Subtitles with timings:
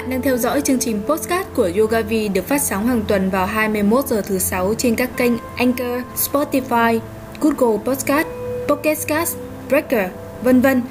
[0.00, 3.46] bạn đang theo dõi chương trình Podcast của Yogavi được phát sóng hàng tuần vào
[3.46, 7.00] 21 giờ thứ sáu trên các kênh Anchor, Spotify,
[7.40, 8.26] Google Podcast,
[8.68, 9.36] Pocket Cast,
[9.68, 10.10] Breaker,
[10.42, 10.82] vân vân.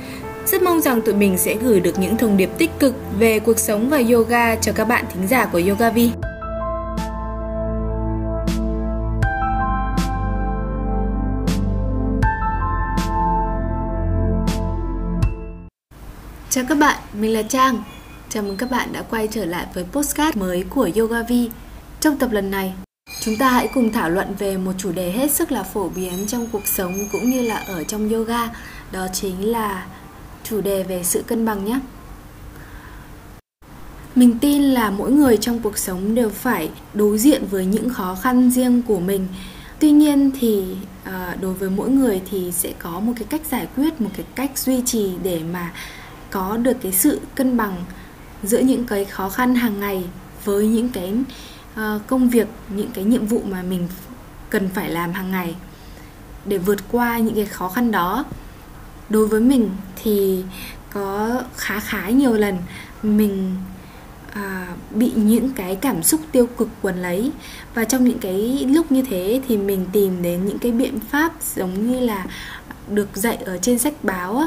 [0.46, 3.60] Rất mong rằng tụi mình sẽ gửi được những thông điệp tích cực về cuộc
[3.60, 6.12] sống và yoga cho các bạn thính giả của Yogavi.
[16.50, 17.84] Chào các bạn, mình là Trang.
[18.32, 21.50] Chào mừng các bạn đã quay trở lại với postcard mới của Yogavi.
[22.00, 22.74] Trong tập lần này,
[23.20, 26.28] chúng ta hãy cùng thảo luận về một chủ đề hết sức là phổ biến
[26.28, 28.50] trong cuộc sống cũng như là ở trong yoga,
[28.92, 29.88] đó chính là
[30.44, 31.80] chủ đề về sự cân bằng nhé.
[34.16, 38.18] Mình tin là mỗi người trong cuộc sống đều phải đối diện với những khó
[38.22, 39.28] khăn riêng của mình.
[39.80, 40.66] Tuy nhiên thì
[41.04, 44.26] à, đối với mỗi người thì sẽ có một cái cách giải quyết, một cái
[44.36, 45.74] cách duy trì để mà
[46.30, 47.86] có được cái sự cân bằng
[48.44, 50.04] giữa những cái khó khăn hàng ngày
[50.46, 51.14] với những cái
[51.74, 53.88] uh, công việc những cái nhiệm vụ mà mình
[54.50, 55.56] cần phải làm hàng ngày.
[56.46, 58.26] Để vượt qua những cái khó khăn đó
[59.10, 59.70] đối với mình
[60.04, 60.44] thì
[60.94, 62.58] có khá khá nhiều lần
[63.04, 63.56] mình
[64.34, 67.32] à, bị những cái cảm xúc tiêu cực quần lấy.
[67.74, 71.34] Và trong những cái lúc như thế thì mình tìm đến những cái biện pháp
[71.56, 72.26] giống như là
[72.88, 74.44] được dạy ở trên sách báo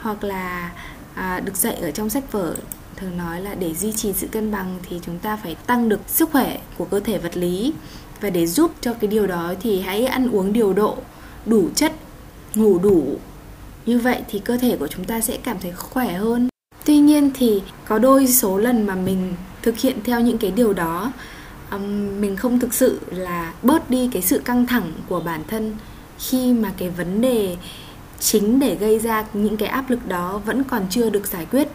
[0.00, 0.70] hoặc là
[1.14, 2.56] à, được dạy ở trong sách vở
[3.00, 6.00] thường nói là để duy trì sự cân bằng thì chúng ta phải tăng được
[6.06, 7.72] sức khỏe của cơ thể vật lý.
[8.20, 10.96] Và để giúp cho cái điều đó thì hãy ăn uống điều độ
[11.46, 11.92] đủ chất
[12.54, 13.18] ngủ đủ.
[13.86, 16.48] Như vậy thì cơ thể của chúng ta sẽ cảm thấy khỏe hơn.
[16.84, 20.72] Tuy nhiên thì có đôi số lần mà mình thực hiện theo những cái điều
[20.72, 21.12] đó
[21.70, 25.76] um, mình không thực sự là bớt đi cái sự căng thẳng của bản thân
[26.18, 27.56] khi mà cái vấn đề
[28.18, 31.68] chính để gây ra những cái áp lực đó vẫn còn chưa được giải quyết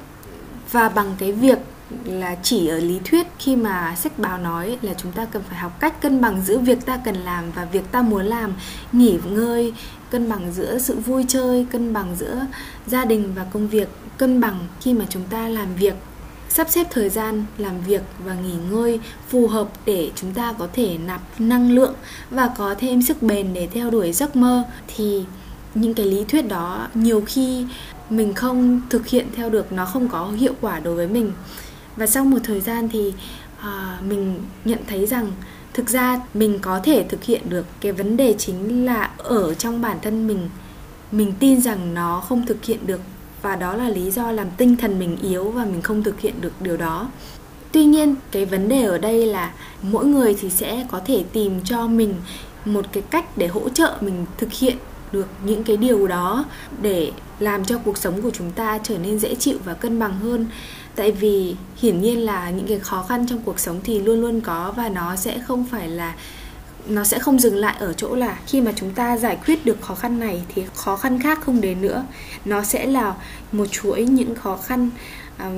[0.72, 1.58] và bằng cái việc
[2.06, 5.58] là chỉ ở lý thuyết khi mà sách báo nói là chúng ta cần phải
[5.58, 8.54] học cách cân bằng giữa việc ta cần làm và việc ta muốn làm,
[8.92, 9.74] nghỉ ngơi,
[10.10, 12.46] cân bằng giữa sự vui chơi, cân bằng giữa
[12.88, 15.96] gia đình và công việc, cân bằng khi mà chúng ta làm việc,
[16.50, 19.00] sắp xếp thời gian làm việc và nghỉ ngơi
[19.30, 21.94] phù hợp để chúng ta có thể nạp năng lượng
[22.30, 24.64] và có thêm sức bền để theo đuổi giấc mơ.
[24.96, 25.24] Thì
[25.76, 27.66] những cái lý thuyết đó nhiều khi
[28.10, 31.32] mình không thực hiện theo được nó không có hiệu quả đối với mình.
[31.96, 33.14] Và sau một thời gian thì
[33.60, 35.32] à, mình nhận thấy rằng
[35.74, 37.66] thực ra mình có thể thực hiện được.
[37.82, 40.50] Cái vấn đề chính là ở trong bản thân mình
[41.12, 43.02] mình tin rằng nó không thực hiện được.
[43.42, 46.42] Và đó là lý do làm tinh thần mình yếu và mình không thực hiện
[46.42, 47.10] được điều đó.
[47.72, 51.60] Tuy nhiên cái vấn đề ở đây là mỗi người thì sẽ có thể tìm
[51.64, 52.16] cho mình
[52.66, 54.78] một cái cách để hỗ trợ mình thực hiện
[55.12, 56.46] được những cái điều đó
[56.82, 60.20] để làm cho cuộc sống của chúng ta trở nên dễ chịu và cân bằng
[60.20, 60.48] hơn.
[60.96, 64.42] Tại vì hiển nhiên là những cái khó khăn trong cuộc sống thì luôn luôn
[64.42, 66.16] có và nó sẽ không phải là,
[66.88, 69.82] nó sẽ không dừng lại ở chỗ là khi mà chúng ta giải quyết được
[69.82, 72.06] khó khăn này thì khó khăn khác không đến nữa.
[72.46, 73.16] Nó sẽ là
[73.52, 74.90] một chuỗi những khó khăn
[75.38, 75.52] à,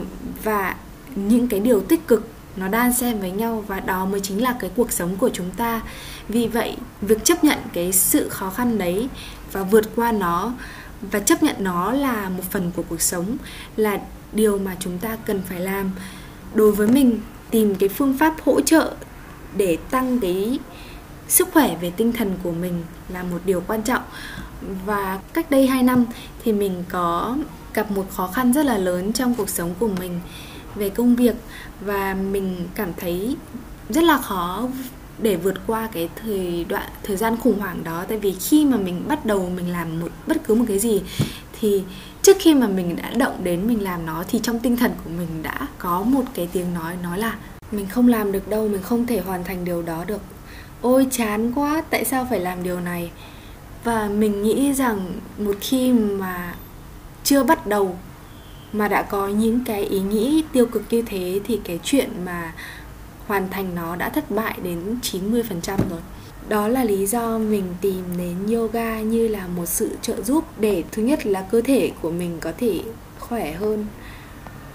[0.43, 0.75] và
[1.15, 4.55] những cái điều tích cực nó đan xen với nhau và đó mới chính là
[4.59, 5.81] cái cuộc sống của chúng ta.
[6.27, 9.09] Vì vậy, việc chấp nhận cái sự khó khăn đấy
[9.51, 10.53] và vượt qua nó
[11.01, 13.37] và chấp nhận nó là một phần của cuộc sống
[13.75, 13.99] là
[14.33, 15.91] điều mà chúng ta cần phải làm.
[16.53, 17.21] Đối với mình,
[17.51, 18.93] tìm cái phương pháp hỗ trợ
[19.57, 20.59] để tăng cái
[21.27, 24.03] sức khỏe về tinh thần của mình là một điều quan trọng.
[24.85, 26.05] Và cách đây 2 năm
[26.43, 27.37] thì mình có
[27.73, 30.19] gặp một khó khăn rất là lớn trong cuộc sống của mình
[30.75, 31.35] về công việc
[31.81, 33.35] và mình cảm thấy
[33.89, 34.67] rất là khó
[35.19, 38.05] để vượt qua cái thời đoạn, thời gian khủng hoảng đó.
[38.07, 41.01] Tại vì khi mà mình bắt đầu mình làm một, bất cứ một cái gì,
[41.59, 41.83] thì
[42.21, 45.09] trước khi mà mình đã động đến mình làm nó, thì trong tinh thần của
[45.17, 47.35] mình đã có một cái tiếng nói nói là
[47.71, 50.21] mình không làm được đâu, mình không thể hoàn thành điều đó được.
[50.81, 53.11] Ôi, chán quá, tại sao phải làm điều này?
[53.83, 56.55] Và mình nghĩ rằng một khi mà
[57.23, 57.97] chưa bắt đầu
[58.73, 62.53] mà đã có những cái ý nghĩ tiêu cực như thế, thì cái chuyện mà
[63.27, 65.99] hoàn thành nó đã thất bại đến 90% rồi.
[66.49, 70.83] Đó là lý do mình tìm đến yoga như là một sự trợ giúp để,
[70.91, 72.81] thứ nhất là cơ thể của mình có thể
[73.19, 73.85] khỏe hơn.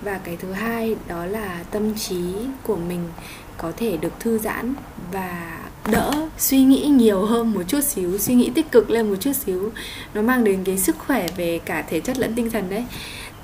[0.03, 2.23] Và cái thứ hai, đó là tâm trí
[2.63, 3.01] của mình
[3.57, 4.75] có thể được thư giãn
[5.13, 5.59] và
[5.91, 9.33] đỡ suy nghĩ nhiều hơn một chút xíu, suy nghĩ tích cực lên một chút
[9.33, 9.71] xíu.
[10.15, 12.85] Nó mang đến cái sức khỏe về cả thể chất lẫn tinh thần đấy.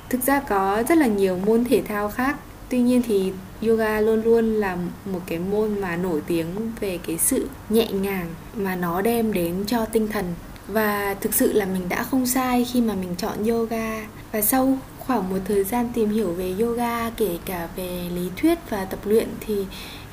[0.08, 2.36] Thực ra có rất là nhiều môn thể thao khác
[2.68, 3.32] tuy nhiên thì
[3.66, 6.46] yoga luôn luôn là một cái môn mà nổi tiếng
[6.80, 8.26] về cái sự nhẹ nhàng
[8.56, 10.24] mà nó đem đến cho tinh thần.
[10.68, 14.06] Và thực sự là mình đã không sai khi mà mình chọn yoga.
[14.32, 18.58] Và sau khoảng một thời gian tìm hiểu về yoga kể cả về lý thuyết
[18.70, 19.66] và tập luyện thì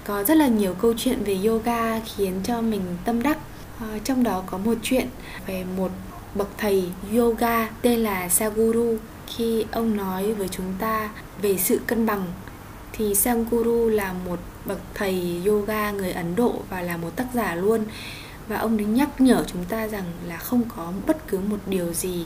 [0.04, 3.38] có rất là nhiều câu chuyện về yoga khiến cho mình tâm đắc.
[3.80, 5.08] À, trong đó có một chuyện
[5.48, 5.92] về một
[6.36, 6.84] bậc thầy
[7.16, 11.10] yoga tên là Saguru khi ông nói với chúng ta
[11.42, 12.25] về sự cân bằng,
[12.94, 17.56] thì Sanguru là một bậc thầy yoga người Ấn Độ và là một tác giả
[17.56, 17.86] luôn.
[18.48, 21.94] Và ông ấy nhắc nhở chúng ta rằng là không có bất cứ một điều
[21.94, 22.25] gì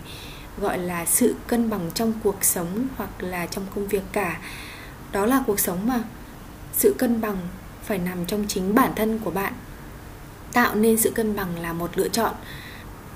[0.61, 4.39] gọi là sự cân bằng trong cuộc sống hoặc là trong công việc cả.
[5.11, 6.03] Đó là cuộc sống mà.
[6.73, 7.37] Sự cân bằng
[7.83, 9.53] phải nằm trong chính bản thân của bạn.
[10.53, 12.33] Tạo nên sự cân bằng là một lựa chọn.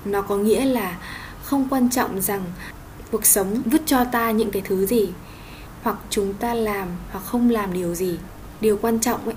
[0.04, 0.98] Nó có nghĩa là
[1.42, 2.44] không quan trọng rằng
[3.10, 5.08] cuộc sống vứt cho ta những cái thứ gì?
[5.82, 8.18] Hoặc chúng ta làm hoặc không làm điều gì?
[8.60, 9.34] Điều quan trọng ấy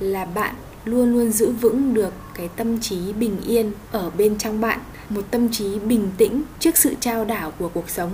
[0.00, 4.60] là bạn luôn luôn giữ vững được cái tâm trí bình yên ở bên trong
[4.60, 8.12] bạn, một tâm trí bình tĩnh trước sự trao đảo của cuộc sống.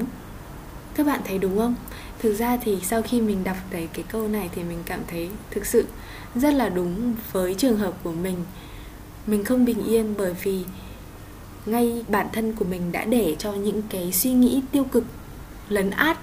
[0.94, 1.74] Các bạn thấy đúng không?
[2.18, 5.28] Thực ra thì sau khi mình đọc thấy cái câu này thì mình cảm thấy
[5.50, 5.86] thực sự
[6.34, 8.36] rất là đúng với trường hợp của mình.
[9.26, 10.64] Mình không bình yên bởi vì
[11.66, 15.04] ngay bản thân của mình đã để cho những cái suy nghĩ tiêu cực,
[15.68, 16.18] lấn át.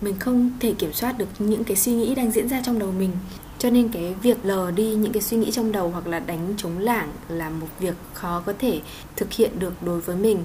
[0.00, 2.92] Mình không thể kiểm soát được những cái suy nghĩ đang diễn ra trong đầu
[2.92, 3.10] mình.
[3.58, 6.54] Cho nên cái việc lờ đi những cái suy nghĩ trong đầu hoặc là đánh
[6.56, 8.80] chống lảng là một việc khó có thể
[9.16, 10.44] thực hiện được đối với mình.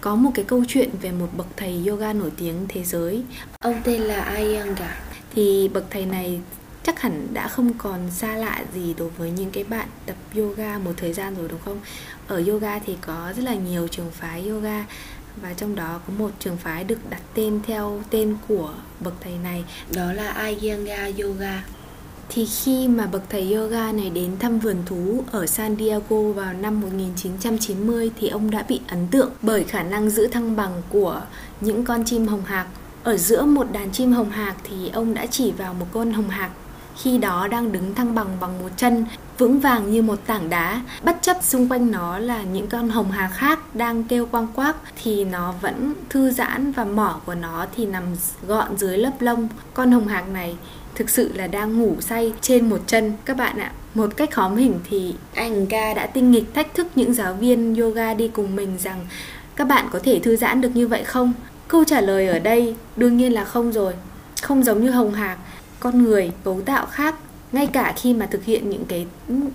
[0.00, 3.22] Có một cái câu chuyện về một bậc thầy yoga nổi tiếng thế giới.
[3.58, 4.90] Ông tên là Iyengar.
[5.34, 6.40] Thì bậc thầy này
[6.86, 10.78] chắc hẳn đã không còn xa lạ gì đối với những cái bạn tập yoga
[10.78, 11.80] một thời gian rồi, đúng không?
[12.28, 14.84] Ở yoga thì có rất là nhiều trường phái yoga
[15.42, 19.32] và trong đó có một trường phái được đặt tên theo tên của bậc thầy
[19.42, 19.64] này.
[19.94, 21.64] Đó là Iyengar Yoga.
[22.28, 26.52] Thì khi mà bậc thầy yoga này đến thăm vườn thú ở San Diego vào
[26.52, 31.22] năm 1990 thì ông đã bị ấn tượng bởi khả năng giữ thăng bằng của
[31.60, 32.66] những con chim hồng hạc.
[33.02, 36.28] Ở giữa một đàn chim hồng hạc thì ông đã chỉ vào một con hồng
[36.28, 36.50] hạc
[36.96, 39.04] khi đó đang đứng thăng bằng bằng một chân,
[39.38, 40.82] vững vàng như một tảng đá.
[41.02, 44.76] Bất chấp xung quanh nó là những con hồng hà khác đang kêu quang quác,
[45.02, 48.02] thì nó vẫn thư giãn và mỏ của nó thì nằm
[48.46, 49.48] gọn dưới lớp lông.
[49.74, 50.56] Con hồng hạc này
[50.94, 53.12] thực sự là đang ngủ say trên một chân.
[53.24, 56.86] Các bạn ạ, một cách khóm hình thì anh ca đã tinh nghịch thách thức
[56.94, 59.06] những giáo viên yoga đi cùng mình rằng,
[59.56, 61.32] các bạn có thể thư giãn được như vậy không?
[61.68, 63.94] Câu trả lời ở đây đương nhiên là không rồi.
[64.42, 65.38] Không giống như hồng hạc
[65.80, 67.14] con người cấu tạo khác.
[67.52, 69.06] Ngay cả khi mà thực hiện những cái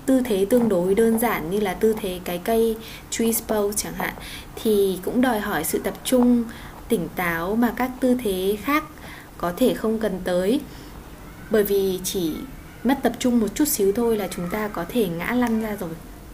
[0.06, 2.78] tư thế tương đối đơn giản như là tư thế cái cây
[3.10, 4.14] tree pose chẳng hạn,
[4.64, 6.44] thì cũng đòi hỏi sự tập trung,
[6.90, 8.84] tỉnh táo mà các tư thế khác
[9.38, 10.60] có thể không cần tới.
[11.50, 12.34] Bởi vì chỉ
[12.84, 15.76] mất tập trung một chút xíu thôi là chúng ta có thể ngã lăn ra
[15.80, 15.90] rồi.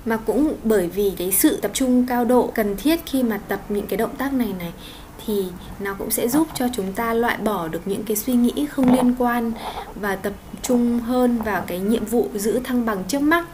[0.05, 3.61] Mà cũng bởi vì cái sự tập trung cao độ cần thiết khi mà tập
[3.69, 4.73] những cái động tác này này
[5.27, 5.45] thì
[5.79, 8.93] nó cũng sẽ giúp cho chúng ta loại bỏ được những cái suy nghĩ không
[8.93, 9.51] liên quan
[9.95, 13.45] và tập trung hơn vào cái nhiệm vụ giữ thăng bằng trước mắt.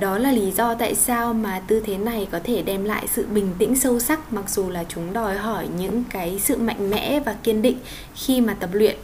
[0.00, 3.26] Đó là lý do tại sao mà tư thế này có thể đem lại sự
[3.26, 7.20] bình tĩnh sâu sắc, mặc dù là chúng đòi hỏi những cái sự mạnh mẽ
[7.20, 7.78] và kiên định
[8.14, 8.96] khi mà tập luyện.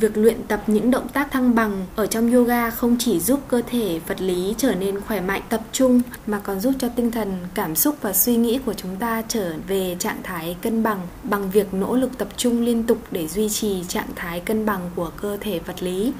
[0.00, 3.62] Việc luyện tập những động tác thăng bằng ở trong yoga không chỉ giúp cơ
[3.66, 7.38] thể vật lý trở nên khỏe mạnh, tập trung mà còn giúp cho tinh thần,
[7.54, 11.50] cảm xúc và suy nghĩ của chúng ta trở về trạng thái cân bằng bằng
[11.50, 15.10] việc nỗ lực tập trung liên tục để duy trì trạng thái cân bằng của
[15.22, 16.12] cơ thể vật lý.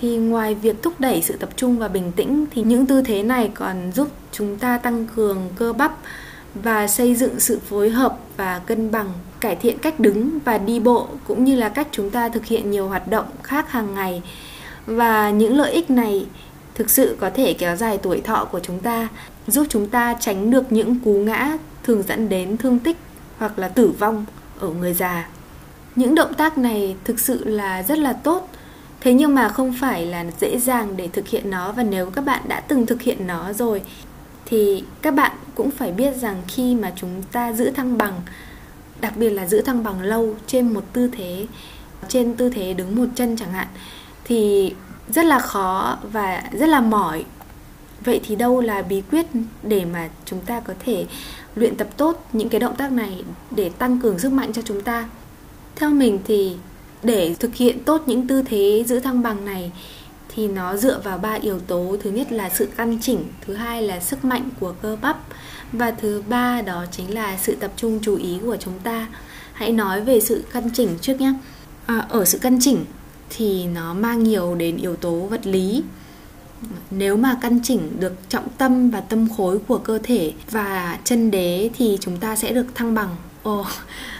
[0.00, 3.22] Thì ngoài việc thúc đẩy sự tập trung và bình tĩnh thì những tư thế
[3.22, 5.98] này còn giúp chúng ta tăng cường cơ bắp
[6.62, 10.80] và xây dựng sự phối hợp và cân bằng, cải thiện cách đứng và đi
[10.80, 14.22] bộ cũng như là cách chúng ta thực hiện nhiều hoạt động khác hàng ngày.
[14.86, 16.26] Và những lợi ích này
[16.74, 19.08] thực sự có thể kéo dài tuổi thọ của chúng ta,
[19.46, 22.96] giúp chúng ta tránh được những cú ngã thường dẫn đến thương tích
[23.38, 24.24] hoặc là tử vong
[24.60, 25.28] ở người già.
[25.96, 28.48] Những động tác này thực sự là rất là tốt,
[29.00, 31.72] thế nhưng mà không phải là dễ dàng để thực hiện nó.
[31.72, 33.82] Và nếu các bạn đã từng thực hiện nó rồi,
[34.46, 38.20] thì các bạn cũng phải biết rằng khi mà chúng ta giữ thăng bằng,
[39.00, 41.46] đặc biệt là giữ thăng bằng lâu trên một tư thế,
[42.08, 43.68] trên tư thế đứng một chân chẳng hạn,
[44.24, 44.74] thì
[45.08, 47.24] rất là khó và rất là mỏi.
[48.04, 49.26] Vậy thì đâu là bí quyết
[49.62, 51.06] để mà chúng ta có thể
[51.54, 54.80] luyện tập tốt những cái động tác này để tăng cường sức mạnh cho chúng
[54.80, 55.08] ta?
[55.76, 56.56] Theo mình thì
[57.02, 59.72] để thực hiện tốt những tư thế giữ thăng bằng này
[60.28, 61.96] thì nó dựa vào ba yếu tố.
[62.02, 65.18] Thứ nhất là sự căn chỉnh, thứ hai là sức mạnh của cơ bắp
[65.72, 69.06] và thứ ba đó chính là sự tập trung chú ý của chúng ta.
[69.52, 71.32] Hãy nói về sự căn chỉnh trước nhé.
[71.86, 72.84] À, ở sự căn chỉnh
[73.30, 75.82] thì nó mang nhiều đến yếu tố vật lý.
[76.90, 81.30] Nếu mà căn chỉnh được trọng tâm và tâm khối của cơ thể và chân
[81.30, 83.16] đế thì chúng ta sẽ được thăng bằng.
[83.42, 83.66] Ồ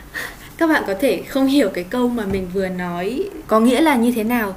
[0.59, 3.97] các bạn có thể không hiểu cái câu mà mình vừa nói có nghĩa là
[3.97, 4.55] như thế nào.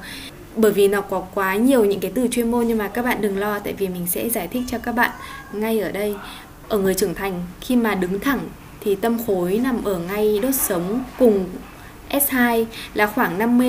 [0.55, 3.21] Bởi vì nó có quá nhiều những cái từ chuyên môn nhưng mà các bạn
[3.21, 5.11] đừng lo tại vì mình sẽ giải thích cho các bạn
[5.53, 6.15] ngay ở đây
[6.69, 8.39] ở người trưởng thành khi mà đứng thẳng
[8.81, 11.45] thì tâm khối nằm ở ngay đốt sống cùng
[12.09, 13.59] S2 là khoảng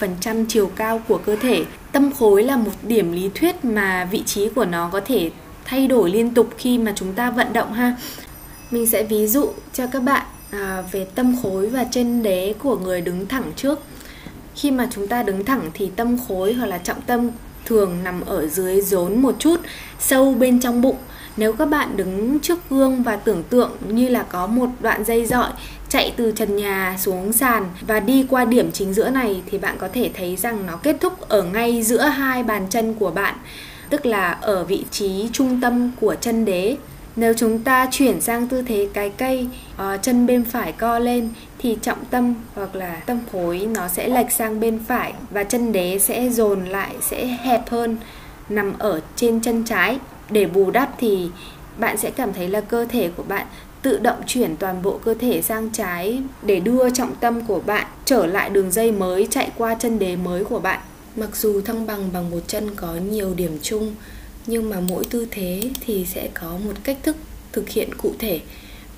[0.00, 1.64] 55% chiều cao của cơ thể.
[1.92, 5.30] Tâm khối là một điểm lý thuyết mà vị trí của nó có thể
[5.64, 7.96] thay đổi liên tục khi mà chúng ta vận động ha.
[8.70, 12.78] Mình sẽ ví dụ cho các bạn à, về tâm khối và chân đế của
[12.78, 13.80] người đứng thẳng trước.
[14.54, 17.30] Khi mà chúng ta đứng thẳng thì tâm khối hoặc là trọng tâm
[17.68, 19.60] thường nằm ở dưới rốn một chút,
[19.98, 20.96] sâu bên trong bụng
[21.38, 25.26] nếu các bạn đứng trước gương và tưởng tượng như là có một đoạn dây
[25.26, 25.52] dọi
[25.88, 29.76] chạy từ trần nhà xuống sàn và đi qua điểm chính giữa này thì bạn
[29.78, 33.34] có thể thấy rằng nó kết thúc ở ngay giữa hai bàn chân của bạn,
[33.90, 36.76] tức là ở vị trí trung tâm của chân đế.
[37.16, 39.46] Nếu chúng ta chuyển sang tư thế cái cây,
[39.76, 44.08] ờ, chân bên phải co lên thì trọng tâm hoặc là tâm khối nó sẽ
[44.08, 47.96] lệch sang bên phải và chân đế sẽ dồn lại sẽ hẹp hơn
[48.48, 49.98] nằm ở trên chân trái
[50.30, 51.30] để bù đắp thì
[51.78, 53.46] bạn sẽ cảm thấy là cơ thể của bạn
[53.82, 57.86] tự động chuyển toàn bộ cơ thể sang trái để đưa trọng tâm của bạn
[58.04, 60.80] trở lại đường dây mới chạy qua chân đế mới của bạn.
[61.16, 63.94] Mặc dù thăng bằng bằng một chân có nhiều điểm chung,
[64.46, 67.16] nhưng mà mỗi tư thế thì sẽ có một cách thức
[67.52, 68.40] thực hiện cụ thể.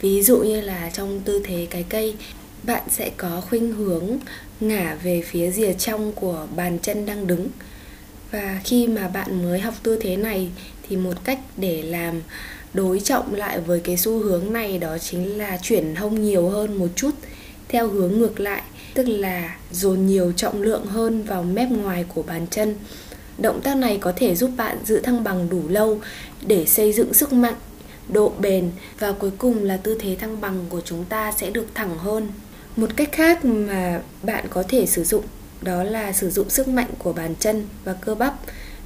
[0.01, 2.15] Ví dụ như là trong tư thế cái cây,
[2.63, 4.19] bạn sẽ có khuynh hướng
[4.61, 7.49] ngả về phía rìa trong của bàn chân đang đứng.
[8.31, 10.51] Và khi mà bạn mới học tư thế này
[10.89, 12.23] thì một cách để làm
[12.75, 16.79] đối trọng lại với cái xu hướng này đó chính là chuyển hông nhiều hơn
[16.79, 17.11] một chút,
[17.69, 18.63] theo hướng ngược lại,
[18.95, 22.75] tức là dồn nhiều trọng lượng hơn vào mép ngoài của bàn chân
[23.41, 25.99] động tác này có thể giúp bạn giữ thăng bằng đủ lâu
[26.47, 27.55] để xây dựng sức mạnh,
[28.09, 31.67] độ bền và cuối cùng là tư thế thăng bằng của chúng ta sẽ được
[31.75, 32.29] thẳng hơn
[32.81, 35.25] một cách khác mà bạn có thể sử dụng
[35.63, 38.35] đó là sử dụng sức mạnh của bàn chân và cơ bắp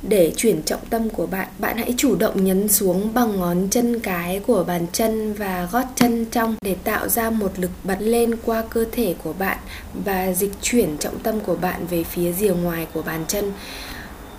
[0.03, 1.49] để chuyển trọng tâm của bạn.
[1.59, 5.85] Bạn hãy chủ động nhấn xuống bằng ngón chân cái của bàn chân và gót
[5.95, 9.59] chân trong để tạo ra một lực bật lên qua cơ thể của bạn
[10.05, 13.53] và dịch chuyển trọng tâm của bạn về phía rìa ngoài của bàn chân.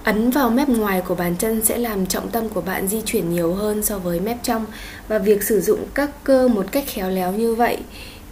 [0.03, 3.29] Ấn vào mép ngoài của bàn chân sẽ làm trọng tâm của bạn di chuyển
[3.29, 4.65] nhiều hơn so với mép trong.
[5.07, 7.77] Và việc sử dụng các cơ một cách khéo léo như vậy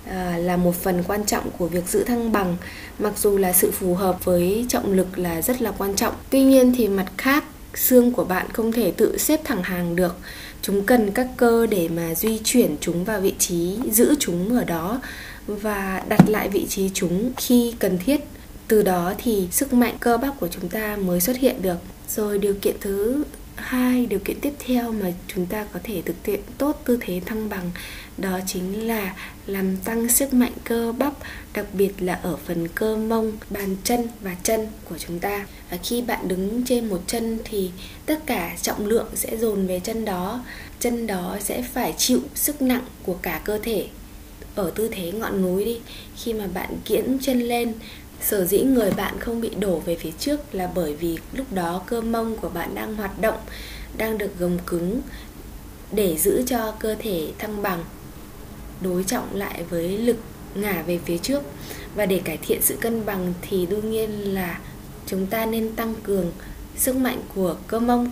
[0.09, 2.57] à, là một phần quan trọng của việc giữ thăng bằng
[2.99, 6.13] mặc dù là sự phù hợp với trọng lực là rất là quan trọng.
[6.29, 7.43] Tuy nhiên thì mặt khác
[7.75, 10.15] xương của bạn không thể tự xếp thẳng hàng được.
[10.61, 14.63] Chúng cần các cơ để mà di chuyển chúng vào vị trí giữ chúng ở
[14.63, 15.01] đó
[15.47, 18.21] và đặt lại vị trí chúng khi cần thiết.
[18.67, 21.77] Từ đó thì sức mạnh cơ bắp của chúng ta mới xuất hiện được.
[22.09, 23.23] Rồi điều kiện thứ
[23.55, 27.21] hai điều kiện tiếp theo mà chúng ta có thể thực hiện tốt tư thế
[27.25, 27.71] thăng bằng,
[28.17, 29.15] đó chính là
[29.47, 31.13] làm tăng sức mạnh cơ bắp,
[31.53, 35.45] đặc biệt là ở phần cơ mông, bàn chân và chân của chúng ta.
[35.71, 37.71] Và khi bạn đứng trên một chân thì
[38.05, 40.43] tất cả trọng lượng sẽ dồn về chân đó.
[40.79, 43.87] Chân đó sẽ phải chịu sức nặng của cả cơ thể.
[44.55, 45.79] Ở tư thế ngọn núi đi,
[46.15, 47.73] khi mà bạn kiễng chân lên
[48.23, 51.81] sở dĩ người bạn không bị đổ về phía trước là bởi vì lúc đó
[51.85, 53.37] cơ mông của bạn đang hoạt động,
[53.97, 55.01] đang được gồng cứng
[55.91, 57.83] để giữ cho cơ thể thăng bằng,
[58.81, 60.17] đối trọng lại với lực
[60.55, 61.43] ngả về phía trước.
[61.95, 64.59] Và để cải thiện sự cân bằng thì đương nhiên là
[65.05, 66.31] chúng ta nên tăng cường
[66.77, 68.11] sức mạnh của cơ mông.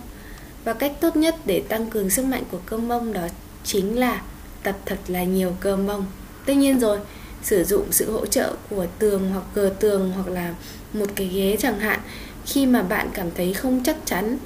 [0.64, 3.26] Và cách tốt nhất để tăng cường sức mạnh của cơ mông đó
[3.64, 4.22] chính là
[4.62, 6.06] tập thật là nhiều cơ mông.
[6.46, 6.98] Tất nhiên rồi
[7.42, 10.54] sử dụng sự hỗ trợ của tường hoặc cờ tường hoặc là
[10.92, 12.00] một cái ghế chẳng hạn.
[12.46, 14.38] Khi mà bạn cảm thấy không chắc chắn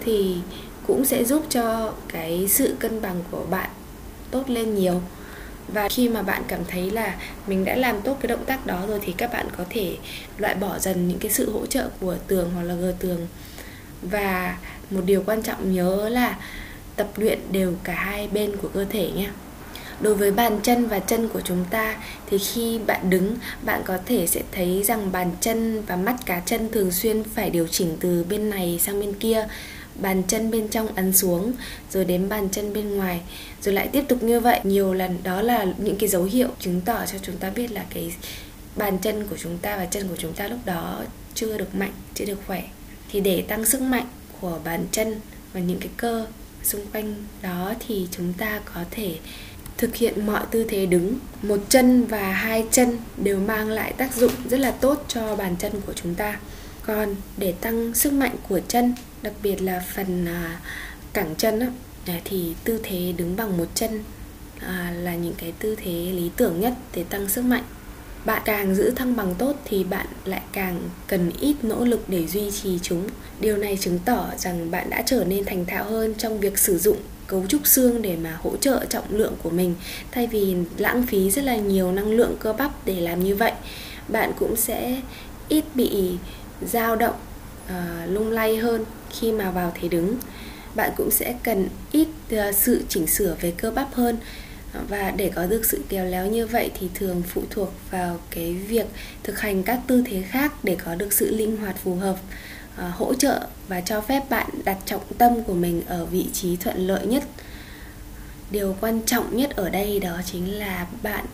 [0.00, 0.36] thì
[0.86, 3.70] cũng sẽ giúp cho cái sự cân bằng của bạn
[4.30, 5.02] tốt lên nhiều.
[5.68, 8.84] Và khi mà bạn cảm thấy là mình đã làm tốt cái động tác đó
[8.88, 9.96] rồi thì các bạn có thể
[10.38, 13.26] loại bỏ dần những cái sự hỗ trợ của tường hoặc là gờ tường.
[14.02, 14.58] Và
[14.90, 16.38] một điều quan trọng nhớ là
[16.96, 19.28] tập luyện đều cả hai bên của cơ thể nhé
[20.00, 21.96] đối với bàn chân và chân của chúng ta,
[22.30, 26.40] thì khi bạn đứng, bạn có thể sẽ thấy rằng bàn chân và mắt cá
[26.40, 29.46] chân thường xuyên phải điều chỉnh từ bên này sang bên kia.
[29.94, 31.52] Bàn chân bên trong ấn xuống,
[31.92, 33.20] rồi đến bàn chân bên ngoài.
[33.62, 34.60] Rồi lại tiếp tục như vậy.
[34.64, 37.84] Nhiều lần, đó là những cái dấu hiệu chứng tỏ cho chúng ta biết là
[37.94, 38.12] cái
[38.76, 41.02] bàn chân của chúng ta và chân của chúng ta lúc đó
[41.34, 42.62] chưa được mạnh, chưa được khỏe.
[43.10, 44.06] Thì để tăng sức mạnh
[44.40, 45.20] của bàn chân
[45.52, 46.26] và những cái cơ
[46.62, 49.18] xung quanh đó thì chúng ta có thể
[49.78, 51.18] thực hiện mọi tư thế đứng.
[51.42, 55.56] Một chân và hai chân đều mang lại tác dụng rất là tốt cho bàn
[55.58, 56.40] chân của chúng ta.
[56.82, 60.60] Còn để tăng sức mạnh của chân, đặc biệt là phần à,
[61.12, 61.60] cẳng chân
[62.06, 64.04] à, thì tư thế đứng bằng một chân
[64.60, 67.64] à, là những cái tư thế lý tưởng nhất để tăng sức mạnh.
[68.24, 72.26] Bạn càng giữ thăng bằng tốt thì bạn lại càng cần ít nỗ lực để
[72.26, 73.08] duy trì chúng.
[73.40, 76.78] Điều này chứng tỏ rằng bạn đã trở nên thành thạo hơn trong việc sử
[76.78, 76.96] dụng
[77.28, 79.74] cấu trúc xương để mà hỗ trợ trọng lượng của mình.
[80.12, 83.52] Thay vì lãng phí rất là nhiều năng lượng cơ bắp để làm như vậy
[84.08, 85.00] bạn cũng sẽ
[85.48, 86.16] ít bị
[86.62, 87.14] dao động
[87.66, 90.16] uh, lung lay hơn khi mà vào thế đứng.
[90.74, 94.16] Bạn cũng sẽ cần ít uh, sự chỉnh sửa về cơ bắp hơn.
[94.88, 98.52] Và để có được sự khéo léo như vậy thì thường phụ thuộc vào cái
[98.52, 98.86] việc
[99.22, 102.16] thực hành các tư thế khác để có được sự linh hoạt phù hợp.
[102.78, 106.56] Ờ, hỗ trợ và cho phép bạn đặt trọng tâm của mình ở vị trí
[106.56, 107.24] thuận lợi nhất.
[108.50, 111.24] Điều quan trọng nhất ở đây đó chính là bạn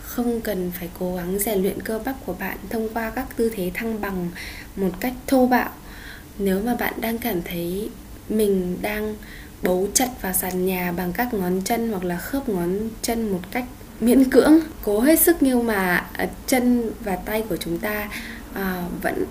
[0.00, 3.52] không cần phải cố gắng rèn luyện cơ bắp của bạn thông qua các tư
[3.54, 4.30] thế thăng bằng
[4.76, 5.70] một cách thô bạo.
[6.38, 7.90] Nếu mà bạn đang cảm thấy
[8.28, 9.16] mình đang
[9.62, 13.40] bấu chặt vào sàn nhà bằng các ngón chân hoặc là khớp ngón chân một
[13.50, 13.64] cách
[14.00, 18.08] miễn cưỡng cố hết sức nhưng mà ờ, chân và tay của chúng ta
[18.54, 19.24] à, vẫn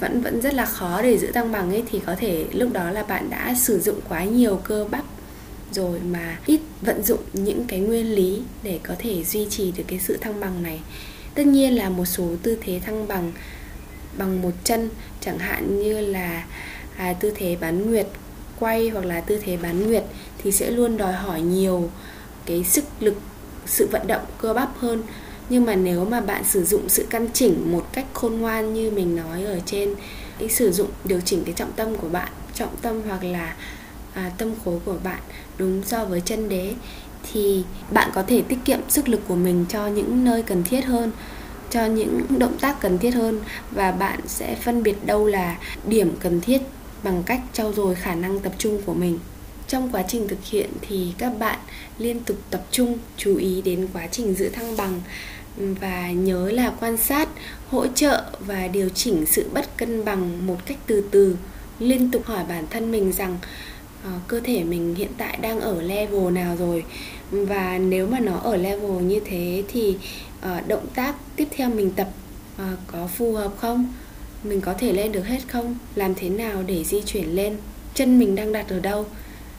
[0.00, 2.90] vẫn vẫn rất là khó để giữ thăng bằng ấy thì có thể lúc đó
[2.90, 5.04] là bạn đã sử dụng quá nhiều cơ bắp
[5.72, 9.84] rồi mà ít vận dụng những cái nguyên lý để có thể duy trì được
[9.86, 10.80] cái sự thăng bằng này.
[11.34, 13.32] Tất nhiên là một số tư thế thăng bằng
[14.18, 16.46] bằng một chân chẳng hạn như là
[16.96, 18.06] à, tư thế bán nguyệt
[18.60, 20.04] quay hoặc là tư thế bán nguyệt
[20.38, 21.90] thì sẽ luôn đòi hỏi nhiều
[22.46, 23.14] cái sức lực
[23.66, 25.02] sự vận động cơ bắp hơn
[25.48, 28.90] nhưng mà nếu mà bạn sử dụng sự căn chỉnh một cách khôn ngoan như
[28.90, 29.94] mình nói ở trên
[30.38, 33.56] cái sử dụng điều chỉnh cái trọng tâm của bạn trọng tâm hoặc là
[34.14, 35.20] à, tâm khối của bạn
[35.58, 36.74] đúng so với chân đế
[37.32, 40.84] thì bạn có thể tiết kiệm sức lực của mình cho những nơi cần thiết
[40.84, 41.12] hơn
[41.70, 46.16] cho những động tác cần thiết hơn và bạn sẽ phân biệt đâu là điểm
[46.20, 46.62] cần thiết
[47.02, 49.18] bằng cách trau dồi khả năng tập trung của mình.
[49.68, 51.58] Trong quá trình thực hiện thì các bạn
[51.98, 55.00] liên tục tập trung chú ý đến quá trình giữ thăng bằng
[55.56, 57.28] và nhớ là quan sát
[57.70, 61.36] hỗ trợ và điều chỉnh sự bất cân bằng một cách từ từ.
[61.78, 63.38] Liên tục hỏi bản thân mình rằng
[64.06, 66.84] uh, cơ thể mình hiện tại đang ở level nào rồi?
[67.30, 69.96] Và nếu mà nó ở level như thế thì
[70.38, 72.08] uh, động tác tiếp theo mình tập
[72.54, 73.92] uh, có phù hợp không?
[74.44, 75.78] Mình có thể lên được hết không?
[75.94, 77.56] Làm thế nào để di chuyển lên?
[77.94, 79.06] Chân mình đang đặt ở đâu?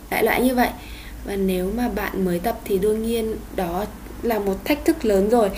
[0.10, 0.70] Đại loại như vậy.
[1.26, 3.86] Và nếu mà bạn mới tập thì đương nhiên đó
[4.24, 5.50] là một thách thức lớn rồi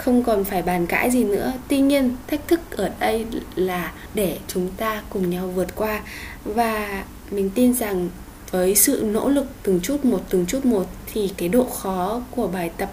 [0.00, 1.52] không còn phải bàn cãi gì nữa.
[1.68, 6.02] Tuy nhiên, thách thức ở đây là để chúng ta cùng nhau vượt qua.
[6.44, 8.08] Và mình tin rằng
[8.50, 12.46] với sự nỗ lực từng chút một, từng chút một, thì cái độ khó của
[12.48, 12.90] bài tập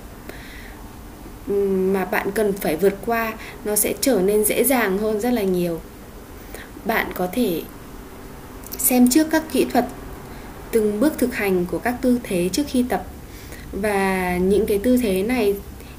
[1.94, 3.34] mà bạn cần phải vượt qua,
[3.66, 5.82] nó sẽ trở nên dễ dàng hơn rất là nhiều.
[6.86, 7.62] Bạn có thể
[8.78, 9.86] xem trước các kỹ thuật,
[10.72, 13.06] từng bước thực hành của các tư thế trước khi tập.
[13.72, 15.56] Và những cái tư thế này,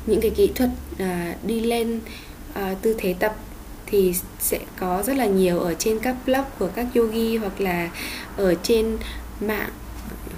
[0.06, 2.00] những cái kỹ thuật à, đi lên
[2.54, 3.36] à, tư thế tập
[3.86, 7.90] thì sẽ có rất là nhiều ở trên các blog của các yogi hoặc là
[8.36, 8.98] ở trên
[9.40, 9.70] mạng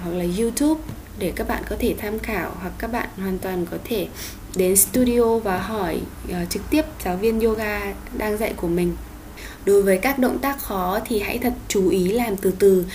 [0.03, 0.81] hoặc là youtube
[1.19, 4.07] để các bạn có thể tham khảo hoặc các bạn hoàn toàn có thể
[4.55, 8.95] đến studio và hỏi uh, trực tiếp giáo viên yoga đang dạy của mình.
[9.65, 12.85] Đối với các động tác khó thì hãy thật chú ý làm từ từ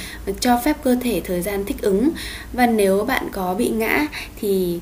[0.40, 2.10] cho phép cơ thể thời gian thích ứng.
[2.52, 4.06] Và nếu bạn có bị ngã
[4.40, 4.80] thì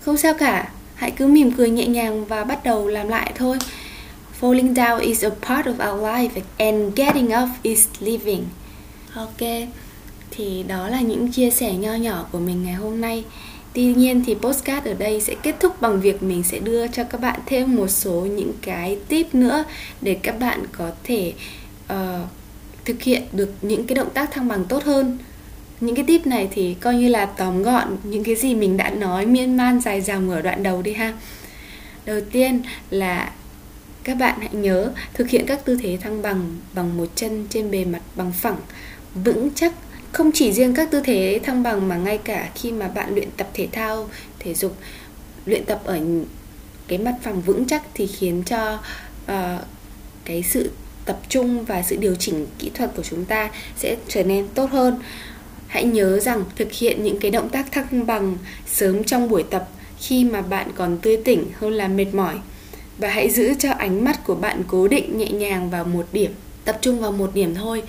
[0.00, 0.70] không sao cả
[1.02, 3.58] hãy cứ mỉm cười nhẹ nhàng và bắt đầu làm lại thôi.
[4.40, 8.44] Falling down is a part of our life and getting up is living.
[9.14, 9.68] Ok
[10.30, 13.24] thì đó là những chia sẻ nho nhỏ của mình ngày hôm nay.
[13.72, 17.04] Tuy nhiên thì postcard ở đây sẽ kết thúc bằng việc mình sẽ đưa cho
[17.04, 19.64] các bạn thêm một số những cái tip nữa
[20.00, 21.32] để các bạn có thể
[21.92, 21.96] uh,
[22.84, 25.18] thực hiện được những cái động tác thăng bằng tốt hơn.
[25.82, 28.90] Những cái tip này thì coi như là tóm gọn những cái gì mình đã
[28.90, 31.12] nói miên man dài dòng ở đoạn đầu đi ha.
[32.04, 33.32] Đầu tiên là
[34.04, 37.70] các bạn hãy nhớ thực hiện các tư thế thăng bằng bằng một chân trên
[37.70, 38.56] bề mặt bằng phẳng,
[39.14, 39.72] vững chắc
[40.12, 43.28] không chỉ riêng các tư thế thăng bằng mà ngay cả khi mà bạn luyện
[43.36, 44.76] tập thể thao thể dục
[45.46, 46.00] luyện tập ở
[46.88, 48.78] cái mặt phẳng vững chắc thì khiến cho
[49.24, 49.60] uh,
[50.24, 50.70] cái sự
[51.04, 54.70] tập trung và sự điều chỉnh kỹ thuật của chúng ta sẽ trở nên tốt
[54.70, 54.98] hơn
[55.72, 59.68] hãy nhớ rằng thực hiện những cái động tác thăng bằng sớm trong buổi tập
[59.98, 62.34] khi mà bạn còn tươi tỉnh hơn là mệt mỏi.
[62.98, 66.32] Và hãy giữ cho ánh mắt của bạn cố định nhẹ nhàng vào một điểm
[66.64, 67.82] tập trung vào một điểm thôi.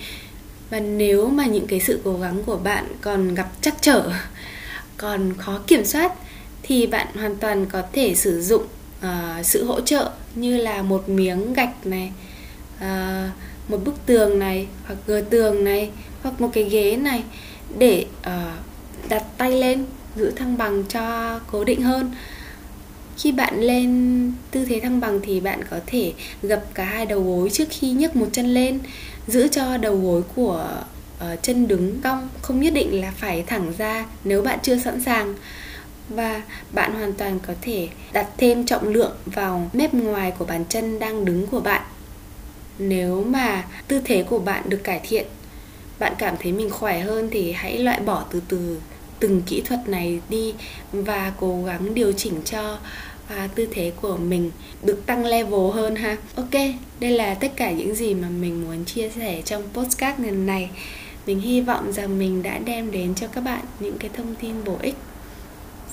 [0.70, 4.10] Và nếu mà những cái sự cố gắng của bạn còn gặp trắc trở
[4.96, 6.12] còn khó kiểm soát
[6.62, 8.62] thì bạn hoàn toàn có thể sử dụng
[8.98, 12.12] uh, sự hỗ trợ như là một miếng gạch này
[12.76, 13.30] uh,
[13.68, 15.90] một bức tường này hoặc gờ tường này
[16.22, 17.22] hoặc một cái ghế này
[17.78, 18.32] để uh,
[19.08, 19.84] đặt tay lên
[20.16, 22.10] giữ thăng bằng cho cố định hơn.
[23.16, 27.22] Khi bạn lên tư thế thăng bằng thì bạn có thể gập cả hai đầu
[27.22, 28.78] gối trước khi nhấc một chân lên
[29.26, 30.68] giữ cho đầu gối của
[31.16, 35.02] uh, chân đứng cong không nhất định là phải thẳng ra nếu bạn chưa sẵn
[35.02, 35.34] sàng.
[36.08, 40.64] Và bạn hoàn toàn có thể đặt thêm trọng lượng vào mép ngoài của bàn
[40.68, 41.82] chân đang đứng của bạn.
[42.78, 45.26] Nếu mà tư thế của bạn được cải thiện
[45.98, 48.80] bạn cảm thấy mình khỏe hơn thì hãy loại bỏ từ từ
[49.20, 50.54] từng kỹ thuật này đi
[50.92, 52.78] và cố gắng điều chỉnh cho
[53.28, 54.50] và tư thế của mình
[54.82, 56.16] được tăng level hơn ha.
[56.36, 56.52] Ok,
[57.00, 60.70] đây là tất cả những gì mà mình muốn chia sẻ trong postcard lần này.
[61.26, 64.64] Mình hy vọng rằng mình đã đem đến cho các bạn những cái thông tin
[64.64, 64.94] bổ ích.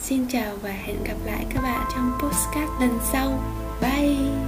[0.02, 3.44] Xin chào và hẹn gặp lại các bạn trong postcard lần sau.
[3.82, 4.41] Bye!